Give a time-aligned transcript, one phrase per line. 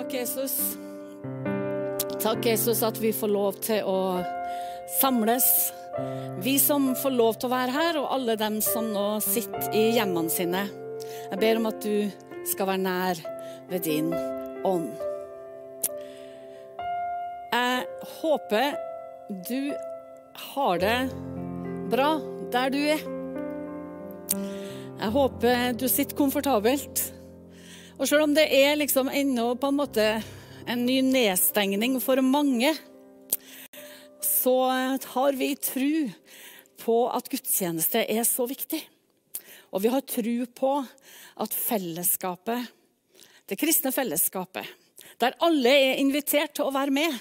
[0.00, 0.78] Takk, Jesus.
[2.22, 4.22] Takk, Jesus, at vi får lov til å
[4.96, 5.44] samles.
[6.40, 9.82] Vi som får lov til å være her, og alle dem som nå sitter i
[9.98, 10.62] hjemmene sine.
[11.04, 12.08] Jeg ber om at du
[12.48, 13.20] skal være nær
[13.68, 14.08] ved din
[14.64, 14.88] ånd.
[17.52, 17.84] Jeg
[18.22, 18.72] håper
[19.52, 19.70] du
[20.46, 20.98] har det
[21.92, 22.10] bra
[22.56, 23.08] der du er.
[24.32, 27.10] Jeg håper du sitter komfortabelt.
[28.00, 30.04] Og selv om det er liksom ennå på en måte
[30.64, 32.72] en ny nedstengning for mange,
[34.24, 34.54] så
[35.12, 35.92] har vi tro
[36.80, 38.80] på at gudstjeneste er så viktig.
[39.68, 40.72] Og vi har tro på
[41.44, 42.72] at fellesskapet,
[43.44, 44.64] det kristne fellesskapet,
[45.20, 47.20] der alle er invitert til å være med,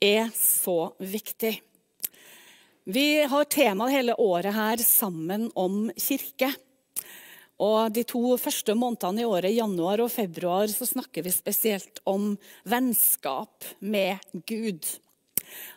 [0.00, 1.58] er så viktig.
[2.88, 6.54] Vi har temaet hele året her sammen om kirke.
[7.62, 12.34] Og De to første månedene i året, januar og februar, så snakker vi spesielt om
[12.68, 14.84] vennskap med Gud.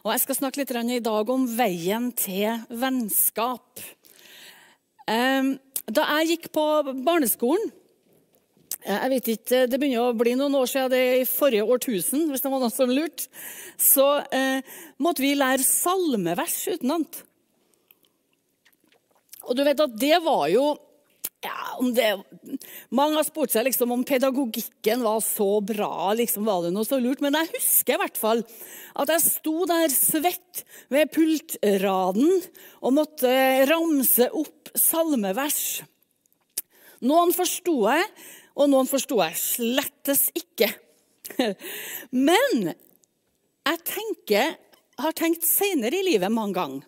[0.04, 3.80] Og Jeg skal snakke litt i dag om veien til vennskap.
[5.90, 6.64] Da jeg gikk på
[7.02, 7.72] barneskolen
[8.84, 12.28] eh, jeg vet ikke, Det begynner å bli noen år siden det i forrige årtusen,
[12.30, 13.26] hvis det var noen som lurte.
[13.80, 14.62] Så eh,
[15.02, 17.24] måtte vi lære salmevers utenat.
[19.48, 20.76] Og du vet at det var jo
[21.40, 22.08] ja, det,
[22.92, 26.12] mange har spurt seg liksom om pedagogikken var så bra.
[26.20, 27.22] liksom Var det noe så lurt?
[27.24, 28.44] Men jeg husker i hvert fall
[29.00, 32.28] at jeg sto der svett ved pultraden
[32.82, 33.32] og måtte
[33.70, 35.82] ramse opp salmevers.
[37.08, 38.12] Noen forsto jeg,
[38.60, 40.68] og noen forsto jeg slettes ikke.
[42.28, 44.58] Men jeg tenker,
[45.00, 46.88] har tenkt senere i livet mange ganger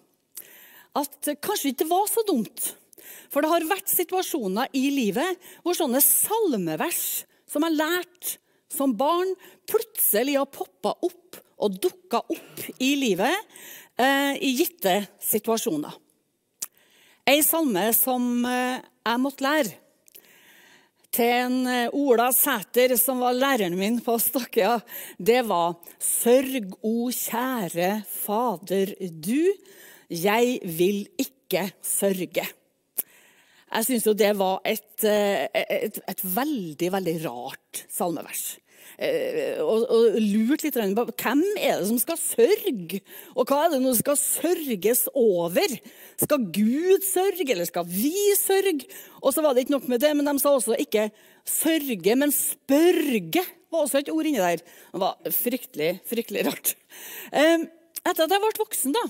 [0.99, 2.73] at kanskje ikke det var så dumt
[3.31, 8.37] for det har vært situasjoner i livet hvor sånne salmevers som jeg lærte
[8.71, 9.33] som barn,
[9.67, 13.35] plutselig har poppa opp og dukka opp i livet
[13.99, 15.93] eh, i gitte situasjoner.
[17.29, 19.77] Ei salme som eh, jeg måtte lære
[21.11, 24.79] til en eh, Ola Sæter, som var læreren min på Stokkøya,
[25.19, 29.51] det var Sørg, o kjære Fader du,
[30.11, 32.47] jeg vil ikke sørge.
[33.71, 38.57] Jeg syns jo det var et, eh, et, et, veldig, veldig rart salmevers.
[38.99, 42.99] Eh, og, og lurt litt på hvem er det som skal sørge,
[43.31, 45.77] og hva er det som skal sørges over?
[46.19, 48.89] Skal Gud sørge, eller skal vi sørge?
[49.23, 51.07] Og så var det ikke nok med det, men de sa også ikke
[51.47, 54.59] sørge, men spørge var også et ord inni der.
[54.91, 56.75] Det var fryktelig, fryktelig rart.
[57.31, 57.69] Eh,
[58.01, 59.05] etter at jeg ble voksen, da,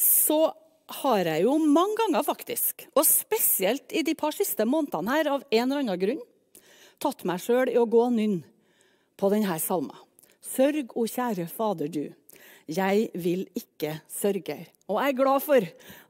[0.00, 0.46] så
[0.86, 5.46] har jeg jo mange ganger, faktisk, og spesielt i de par siste månedene her, av
[5.50, 6.22] en eller annen grunn,
[7.02, 8.38] tatt meg sjøl i å gå nynn
[9.18, 9.98] på denne salma.
[10.46, 12.04] Sørg, o kjære Fader du,
[12.66, 14.58] jeg vil ikke sørge.
[14.90, 15.66] Og jeg er glad for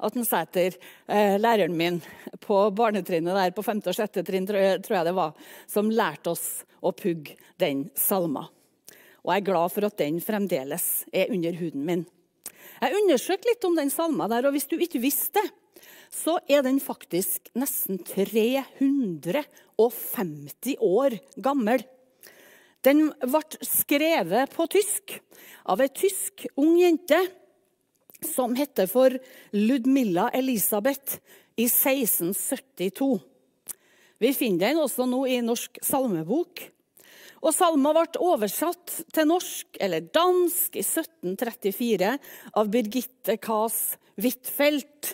[0.09, 0.76] at en Sæter,
[1.09, 2.00] eh, læreren min
[2.41, 3.82] på barnetrinnet der på 5.
[3.86, 4.22] og 6.
[4.25, 5.32] trinn, tror jeg det var,
[5.66, 8.48] som lærte oss å pugge den salma.
[9.25, 12.06] Og jeg er glad for at den fremdeles er under huden min.
[12.81, 15.42] Jeg undersøkte litt om den salma der, og hvis du ikke visste
[16.12, 21.10] så er den faktisk nesten 350 år
[21.42, 21.82] gammel.
[22.86, 25.20] Den ble skrevet på tysk
[25.66, 27.19] av ei tysk ung jente
[28.25, 29.12] som heter for
[29.53, 31.19] Ludmilla Elisabeth
[31.59, 33.20] i 1672.
[34.22, 36.62] Vi finner den også nå i Norsk salmebok.
[37.46, 42.08] Og salma ble oversatt til norsk eller dansk i 1734
[42.58, 45.12] av Birgitte Kaas Huitfeldt.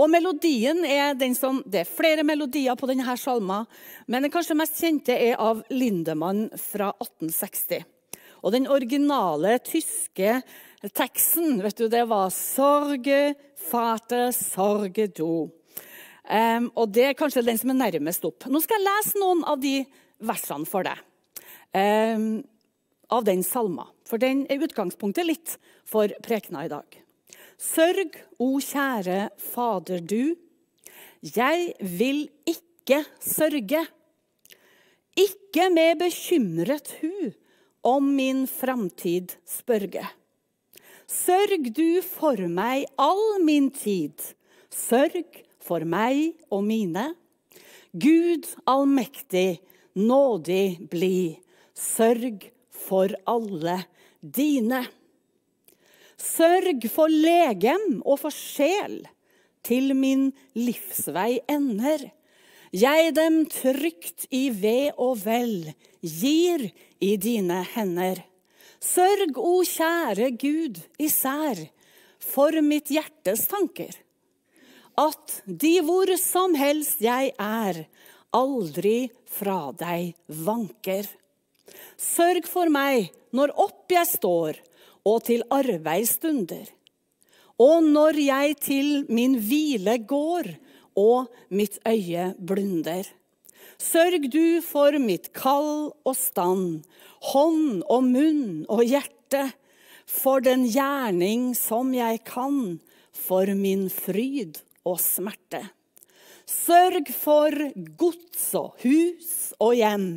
[0.00, 3.66] Og melodien er den som, Det er flere melodier på denne salma,
[4.08, 7.84] men den kanskje mest kjente er av Lindemann fra 1860.
[8.42, 10.40] Og den originale tyske
[10.96, 15.50] teksten vet du, det var 'Sorge, fate, sorge do'.
[16.30, 18.46] Um, og Det er kanskje den som er nærmest opp.
[18.46, 19.84] Nå skal jeg lese noen av de
[20.18, 20.98] versene for deg
[21.74, 23.86] av den salma.
[24.06, 25.56] For den er utgangspunktet litt
[25.86, 26.86] for prekena i dag.
[27.60, 30.34] Sørg, o kjære Fader du,
[31.20, 33.84] jeg vil ikke sørge.
[35.20, 37.30] Ikke med bekymret hu
[37.84, 40.06] om min framtid spørge.
[41.10, 44.14] Sørg du for meg all min tid,
[44.70, 47.10] sørg for meg og mine.
[47.90, 49.60] Gud allmektig,
[49.98, 51.40] nådig bli
[51.80, 53.78] Sørg for alle
[54.20, 54.82] dine.
[56.20, 59.00] Sørg for legem og for sjel
[59.64, 62.10] til min livsvei ender.
[62.72, 68.20] jeg dem trygt i ve og vel, gir i dine hender.
[68.80, 71.58] Sørg, o kjære Gud, især
[72.20, 73.92] for mitt hjertes tanker.
[74.96, 77.84] At de hvor som helst jeg er,
[78.32, 81.08] aldri fra deg vanker.
[81.96, 84.58] Sørg for meg når opp jeg står,
[85.06, 86.66] og til arbeidsstunder.
[87.60, 90.48] Og når jeg til min hvile går,
[90.98, 93.06] og mitt øye blunder.
[93.80, 96.82] Sørg du for mitt kall og stand,
[97.32, 99.46] hånd og munn og hjerte,
[100.10, 102.80] for den gjerning som jeg kan,
[103.14, 105.62] for min fryd og smerte.
[106.50, 107.54] Sørg for
[108.00, 110.08] gods og hus og hjem,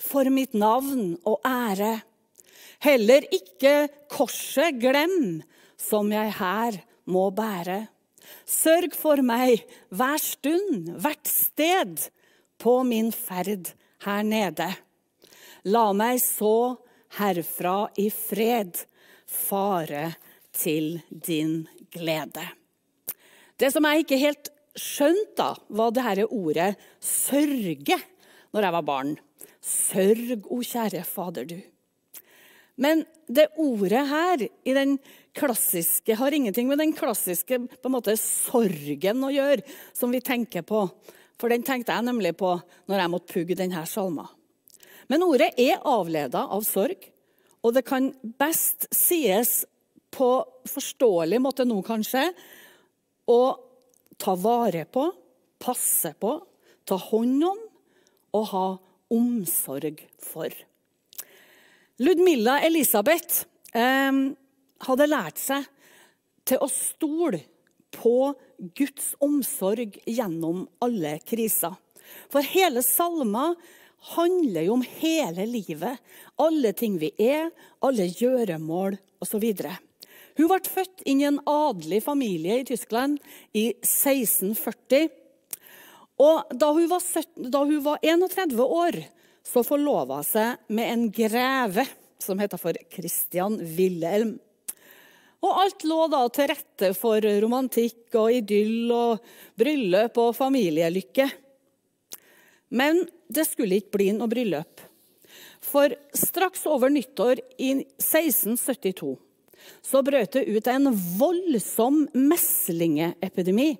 [0.00, 2.00] for mitt navn og ære.
[2.84, 5.42] Heller ikke korset glem,
[5.76, 7.86] som jeg her må bære.
[8.46, 9.62] Sørg for meg
[9.94, 12.08] hver stund, hvert sted,
[12.58, 13.72] på min ferd
[14.06, 14.68] her nede.
[15.68, 16.76] La meg så
[17.18, 18.78] herfra i fred
[19.26, 20.14] fare
[20.56, 22.44] til din glede.
[23.56, 28.02] Det som jeg ikke helt skjønte, var det dette ordet 'sørge'
[28.52, 29.16] når jeg var barn.
[29.66, 31.58] Sørg, o kjære Fader, du.
[32.76, 34.98] Men det ordet her i den
[35.36, 37.58] klassiske har ingenting med den klassiske
[37.88, 39.64] måte, sorgen å gjøre,
[39.96, 40.84] som vi tenker på.
[41.40, 42.54] For den tenkte jeg nemlig på
[42.88, 44.28] når jeg måtte pugge denne salma.
[45.10, 47.00] Men ordet er avleda av sorg,
[47.64, 49.64] og det kan best sies
[50.14, 50.30] på
[50.70, 52.28] forståelig måte nå, kanskje,
[53.26, 53.40] å
[54.20, 55.08] ta vare på,
[55.60, 56.36] passe på,
[56.86, 57.62] ta hånd om
[58.36, 58.66] og ha
[59.12, 60.52] omsorg for.
[62.02, 64.12] Ludmilla Elisabeth eh,
[64.86, 65.66] hadde lært seg
[66.46, 67.42] til å stole
[67.96, 68.34] på
[68.76, 71.74] Guds omsorg gjennom alle kriser.
[72.30, 73.54] For hele salma
[74.14, 75.98] handler jo om hele livet.
[76.38, 77.50] Alle ting vi er,
[77.82, 79.46] alle gjøremål osv.
[80.36, 83.18] Hun ble født inn i en adelig familie i Tyskland
[83.56, 85.08] i 1640.
[86.16, 88.98] Og da hun var, 17, da hun var 31 år,
[89.46, 91.84] så forlova hun seg med en greve
[92.22, 94.36] som heter for Christian Wilhelm.
[95.44, 99.26] Og alt lå da til rette for romantikk og idyll og
[99.60, 101.28] bryllup og familielykke.
[102.74, 104.80] Men det skulle ikke bli noe bryllup.
[105.62, 109.16] For straks over nyttår i 1672
[109.82, 113.72] så brøt det ut en voldsom meslingeepidemi.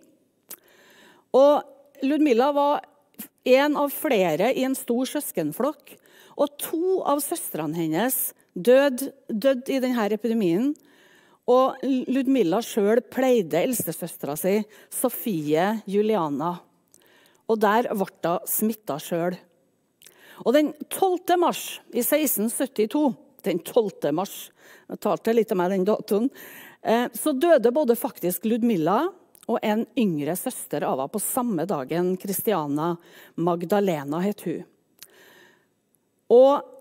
[1.37, 2.85] Og Ludmilla var
[3.47, 5.95] en av flere i en stor søskenflokk.
[6.37, 8.17] Og to av søstrene hennes
[8.53, 10.75] døde død i denne epidemien.
[11.47, 11.79] Og
[12.11, 14.59] Ludmilla sjøl pleide eldstesøstera si,
[14.91, 16.57] Sofie Juliana.
[17.47, 19.37] Og der ble hun smitta sjøl.
[20.45, 21.39] Og den 12.
[21.41, 21.63] mars
[21.95, 23.15] i 1672
[23.47, 24.11] den 12.
[24.15, 24.51] mars,
[24.91, 26.27] jeg talte litt om meg den datoen,
[26.83, 29.07] eh, så døde både faktisk Ludmilla
[29.47, 32.17] og en yngre søster av henne på samme dagen.
[32.19, 32.97] Christiana
[33.35, 34.65] Magdalena het hun.
[36.35, 36.73] Og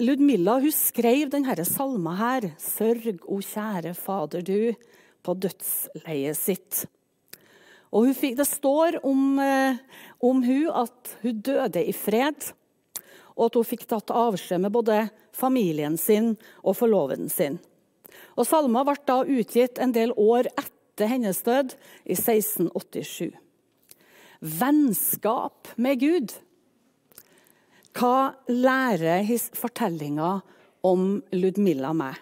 [0.00, 4.76] Ludmilla hun skrev denne salma her, 'Sørg, o kjære Fader du',
[5.22, 6.86] på dødsleiet sitt.
[7.92, 9.76] Og fikk, Det står om, eh,
[10.20, 12.52] om hun at hun døde i fred,
[13.36, 17.58] og at hun fikk tatt avskjed med både familien sin og forloveden sin.
[18.36, 20.46] Og Salma ble da utgitt en del år
[21.00, 21.72] etter hennes død,
[22.04, 23.32] i 1687.
[24.40, 26.36] Vennskap med Gud
[27.96, 29.24] hva lærer
[29.58, 30.40] fortellinga
[30.86, 32.20] om Ludmilla meg?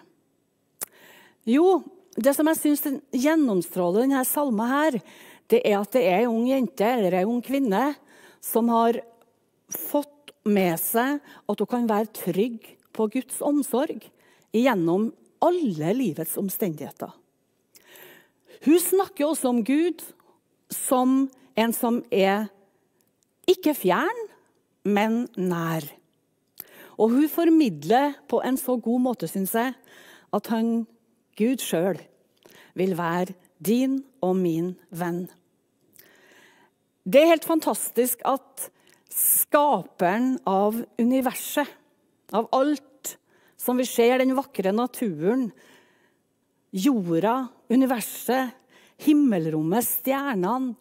[1.45, 1.83] Jo,
[2.17, 4.97] det som jeg syns gjennomstråler denne salma, her,
[5.51, 7.93] det er at det er ei ung jente eller ei ung kvinne
[8.41, 8.97] som har
[9.69, 14.09] fått med seg at hun kan være trygg på Guds omsorg
[14.55, 15.11] gjennom
[15.45, 17.13] alle livets omstendigheter.
[18.65, 20.03] Hun snakker også om Gud
[20.73, 22.49] som en som er
[23.49, 24.25] ikke fjern,
[24.85, 25.85] men nær.
[26.99, 29.73] Og hun formidler på en så god måte, syns jeg,
[30.35, 30.83] at han,
[31.39, 32.01] Gud sjøl,
[32.75, 35.25] vil være din og min venn.
[37.07, 38.69] Det er helt fantastisk at
[39.09, 41.67] skaperen av universet,
[42.35, 43.15] av alt
[43.59, 45.49] som vi ser, den vakre naturen,
[46.75, 48.55] jorda, universet,
[49.05, 50.75] himmelrommet, stjernene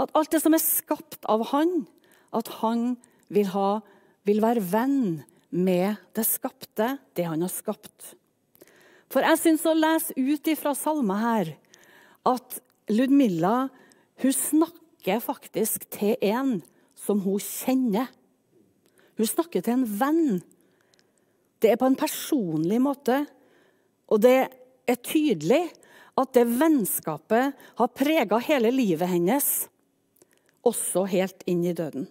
[0.00, 1.84] At alt det som er skapt av Han,
[2.32, 2.96] at han
[3.28, 3.82] vil, ha,
[4.24, 5.22] vil være venn
[5.52, 8.14] med det skapte, det han har skapt.
[9.12, 11.52] For jeg syns å lese ut ifra salma her
[12.28, 12.56] at
[12.88, 13.68] Ludmilla
[14.22, 16.60] hun snakker faktisk til en
[16.96, 18.08] som hun kjenner.
[19.20, 20.40] Hun snakker til en venn.
[21.60, 23.22] Det er på en personlig måte,
[24.08, 24.48] og det
[24.88, 25.64] er tydelig
[26.18, 29.48] at det vennskapet har prega hele livet hennes,
[30.62, 32.06] også helt inn i døden.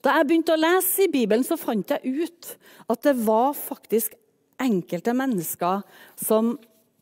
[0.00, 2.54] Da jeg begynte å lese i Bibelen, så fant jeg ut
[2.90, 4.16] at det var faktisk
[4.60, 5.86] enkelte mennesker
[6.20, 6.58] som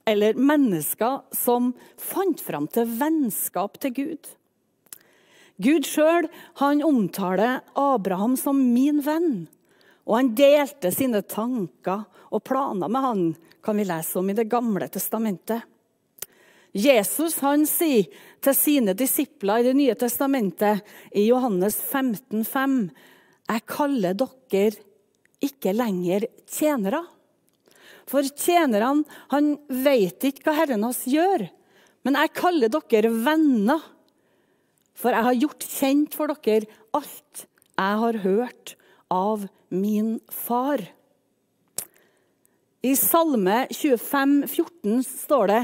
[0.08, 4.30] Eller mennesker som fant fram til vennskap til Gud.
[5.60, 9.50] Gud sjøl omtaler Abraham som min venn.
[10.08, 13.26] Og han delte sine tanker og planer med han,
[13.64, 15.60] kan vi lese om i Det gamle testamentet.
[16.72, 18.08] Jesus han sier
[18.44, 20.80] til sine disipler i Det nye testamentet
[21.12, 22.80] i Johannes 15, 5,
[23.48, 24.72] Jeg kaller dere
[25.44, 27.04] ikke lenger tjenere.
[28.08, 31.48] For tjenerne han vet ikke hva Herren hans gjør.
[32.04, 33.84] Men jeg kaller dere venner.
[34.96, 37.44] For jeg har gjort kjent for dere alt
[37.78, 38.74] jeg har hørt
[39.14, 40.82] av min far.
[42.82, 45.62] I Salme 25, 14 står det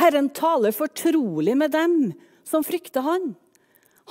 [0.00, 1.98] Herren taler fortrolig med dem
[2.48, 3.34] som frykter han.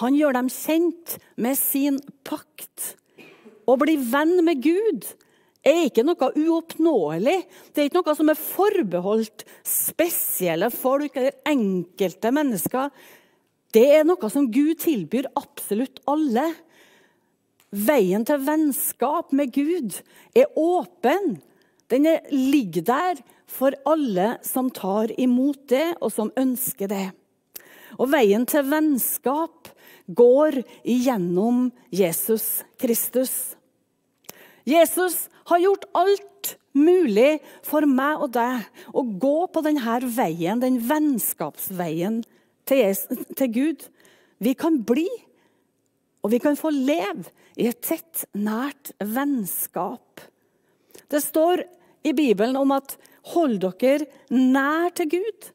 [0.01, 2.95] Han gjør dem kjent med sin pakt.
[3.69, 5.05] Å bli venn med Gud
[5.63, 7.37] er ikke noe uoppnåelig.
[7.71, 12.89] Det er ikke noe som er forbeholdt spesielle folk eller enkelte mennesker.
[13.73, 16.49] Det er noe som Gud tilbyr absolutt alle.
[17.73, 19.97] Veien til vennskap med Gud
[20.37, 21.39] er åpen.
[21.89, 27.07] Den ligger der for alle som tar imot det, og som ønsker det.
[27.97, 29.69] Og veien til vennskap
[30.05, 33.55] går igjennom Jesus Kristus.
[34.69, 40.79] Jesus har gjort alt mulig for meg og deg å gå på denne veien, den
[40.87, 42.21] vennskapsveien
[42.69, 42.95] til,
[43.37, 43.85] til Gud.
[44.43, 45.07] Vi kan bli,
[46.23, 47.27] og vi kan få leve
[47.59, 50.23] i et tett, nært vennskap.
[51.11, 51.65] Det står
[52.07, 52.95] i Bibelen om at
[53.33, 55.51] hold dere nær til Gud,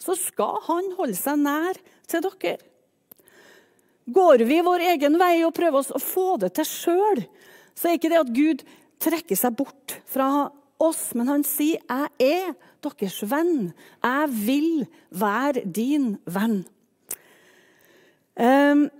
[0.00, 1.78] så skal han holde seg nær
[2.08, 2.56] til dere.
[4.06, 7.24] Går vi vår egen vei og prøver oss å få det til sjøl,
[7.76, 8.62] så er ikke det at Gud
[9.02, 10.48] trekker seg bort fra
[10.82, 13.74] oss, men han sier 'Jeg er deres venn.
[14.04, 16.64] Jeg vil være din venn'.
[18.36, 18.90] Um,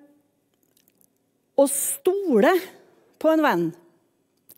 [1.56, 2.52] å stole
[3.20, 3.66] på en venn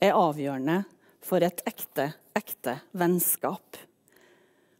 [0.02, 0.82] er avgjørende
[1.24, 3.78] for et ekte, ekte vennskap.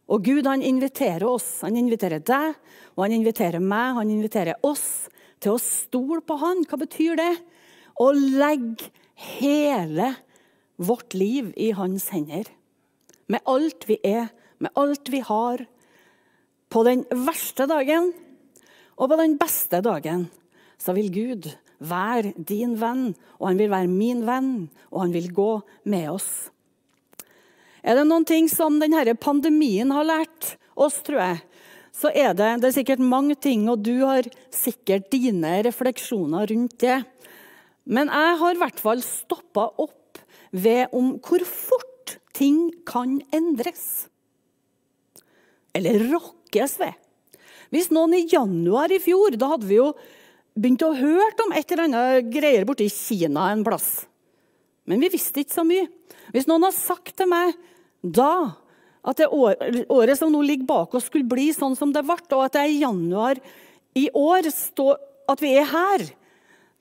[0.09, 2.55] Og Gud han inviterer oss, han inviterer deg
[2.95, 5.07] og han inviterer meg, han inviterer oss
[5.39, 6.65] til å stole på han.
[6.67, 7.33] Hva betyr det?
[7.99, 8.89] Å legge
[9.37, 10.13] hele
[10.79, 12.47] vårt liv i hans hender.
[13.29, 15.63] Med alt vi er, med alt vi har.
[16.69, 18.11] På den verste dagen
[18.99, 20.27] og på den beste dagen
[20.79, 21.47] så vil Gud
[21.79, 24.53] være din venn, og han vil være min venn,
[24.91, 25.51] og han vil gå
[25.89, 26.31] med oss.
[27.83, 31.39] Er det noen ting som denne pandemien har lært oss, tror jeg,
[31.95, 36.77] så er det, det er sikkert mange ting, og du har sikkert dine refleksjoner rundt
[36.83, 37.01] det.
[37.89, 40.21] Men jeg har i hvert fall stoppa opp
[40.51, 44.07] ved om hvor fort ting kan endres.
[45.75, 46.95] Eller rokkes ved.
[47.73, 49.91] Hvis noen i januar i fjor Da hadde vi jo
[50.57, 54.07] begynt å høre om et eller annet greier borte i Kina en plass.
[54.89, 55.87] Men vi visste ikke så mye.
[56.33, 57.53] Hvis noen har sagt til meg
[58.01, 58.55] da
[59.09, 62.45] at det året som nå ligger bak oss, skulle bli sånn som det ble, og
[62.45, 63.39] at det er i januar
[63.97, 66.03] i år at vi er her,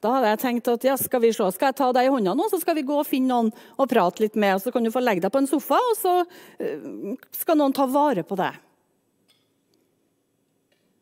[0.03, 2.35] da hadde jeg tenkt at ja, skal vi se, skal jeg ta deg i hånda
[2.39, 4.55] nå, så skal vi gå og finne noen og prate litt med.
[4.55, 7.75] og Så kan du få legge deg på en sofa, og så uh, skal noen
[7.75, 8.61] ta vare på deg.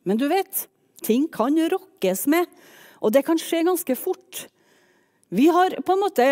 [0.08, 0.64] Men du vet,
[1.04, 2.46] ting kan rokkes med,
[3.04, 4.46] og det kan skje ganske fort.
[5.34, 6.26] Vi har på en måte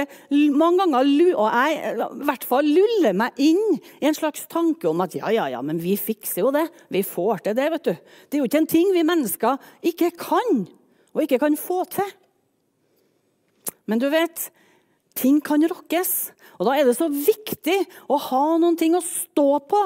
[0.54, 5.02] mange ganger, og jeg i hvert fall luller meg inn i en slags tanke om
[5.02, 6.68] at ja, ja, ja, men vi fikser jo det.
[6.94, 7.70] Vi får til det.
[7.74, 7.94] vet du.
[7.94, 10.62] Det er jo ikke en ting vi mennesker ikke kan,
[11.10, 12.14] og ikke kan få til.
[13.90, 14.46] Men du vet,
[15.18, 16.32] ting kan rokkes.
[16.60, 19.82] Og da er det så viktig å ha noen ting å stå på.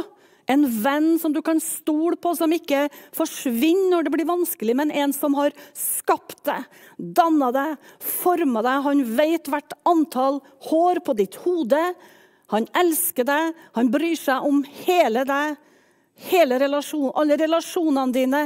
[0.49, 2.87] En venn som du kan stole på, som ikke
[3.17, 6.65] forsvinner når det blir vanskelig, men en som har skapt deg,
[6.97, 8.87] danna deg, forma deg.
[8.87, 10.41] Han vet hvert antall
[10.71, 11.83] hår på ditt hode.
[12.55, 15.59] Han elsker deg, han bryr seg om hele deg,
[16.31, 18.43] hele relasjon, alle relasjonene dine.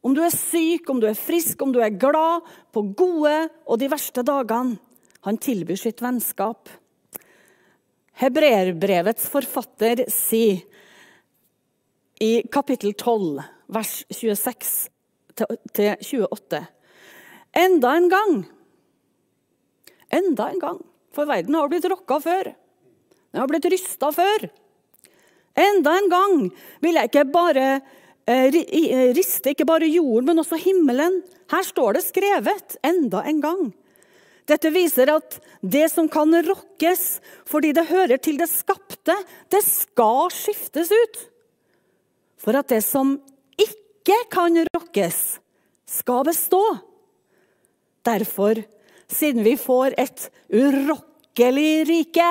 [0.00, 3.34] Om du er syk, om du er frisk, om du er glad, på gode
[3.66, 4.80] og de verste dagene.
[5.28, 6.70] Han tilbyr sitt vennskap.
[8.20, 10.62] Hebreerbrevets forfatter sier
[12.20, 14.88] i kapittel 12, vers 26
[15.40, 16.66] 28
[17.56, 18.34] Enda en gang.
[20.10, 20.80] Enda en gang.
[21.14, 22.52] For verden har blitt rokka før.
[23.32, 24.50] Den har blitt rysta før.
[25.58, 26.36] Enda en gang
[26.84, 27.66] vil jeg ikke bare
[28.28, 31.22] eh, eh, riste ikke bare jorden, men også himmelen.
[31.50, 33.64] Her står det skrevet enda en gang.
[34.50, 39.16] Dette viser at det som kan rokkes fordi det hører til det skapte,
[39.50, 41.20] det skal skiftes ut.
[42.40, 43.18] For at det som
[43.60, 45.38] ikke kan rokkes,
[45.90, 46.62] skal bestå.
[48.06, 48.62] Derfor,
[49.10, 52.28] siden vi får et urokkelig rike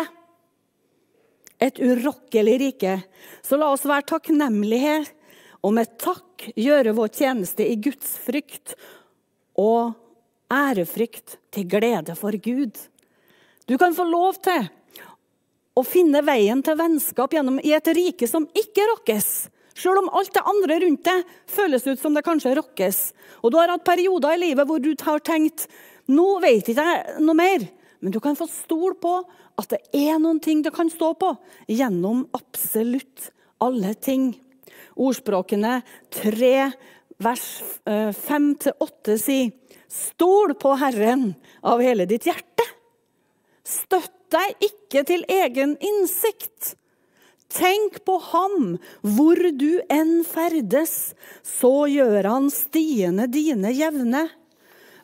[1.60, 2.94] Et urokkelig rike,
[3.44, 4.94] så la oss være takknemlige
[5.60, 8.78] og med takk gjøre vår tjeneste i Guds frykt
[9.60, 9.92] og
[10.48, 12.80] ærefrykt til glede for Gud.
[13.68, 14.70] Du kan få lov til
[15.75, 19.50] å finne veien til vennskap gjennom i et rike som ikke rokkes.
[19.79, 23.00] Selv om alt det andre rundt deg føles ut som det kanskje rokkes.
[23.43, 25.69] Og du har hatt perioder i livet hvor du har tenkt
[26.09, 27.63] nå vet ikke jeg noe mer.
[28.00, 29.13] Men du kan få stole på
[29.59, 31.33] at det er noen ting du kan stå på
[31.69, 33.29] gjennom absolutt
[33.63, 34.31] alle ting.
[35.00, 35.79] Ordspråkene
[36.15, 36.53] 3,
[37.24, 37.48] vers
[37.86, 39.55] 5-8 åtte sier
[39.89, 41.31] Stol på Herren
[41.65, 42.65] av hele ditt hjerte.
[43.65, 46.75] Støtt deg ikke til egen innsikt.
[47.50, 54.27] Tenk på ham hvor du enn ferdes, så gjør han stiene dine jevne.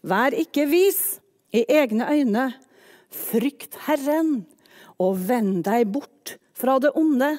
[0.06, 1.18] Vær ikke vis
[1.56, 2.46] i egne øyne.
[3.10, 4.46] Frykt Herren,
[5.02, 7.34] og vend deg bort fra det onde.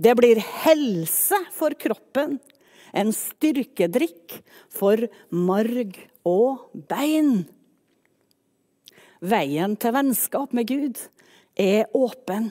[0.00, 2.38] Det blir helse for kroppen,
[2.92, 4.40] en styrkedrikk
[4.72, 5.96] for marg
[6.26, 7.46] og bein.
[9.20, 11.00] Veien til vennskap med Gud
[11.60, 12.50] er åpen.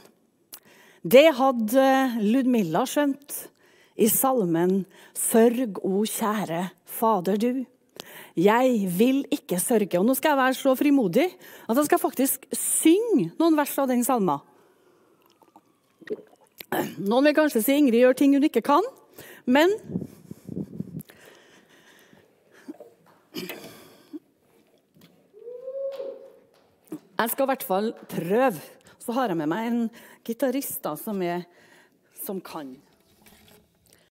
[1.00, 1.84] Det hadde
[2.20, 3.36] Ludmilla skjønt
[3.96, 7.65] i salmen 'Sørg, o kjære Fader du'.
[8.36, 10.00] Jeg vil ikke sørge.
[10.00, 11.27] Og nå skal jeg være så frimodig
[11.70, 14.39] at jeg skal faktisk synge noen vers av den salma.
[17.00, 18.84] Noen vil kanskje si Ingrid gjør ting hun ikke kan,
[19.45, 19.71] men
[27.19, 28.62] Jeg skal i hvert fall prøve.
[29.04, 29.80] Så har jeg med meg en
[30.30, 31.22] gitarist som,
[32.26, 32.76] som kan.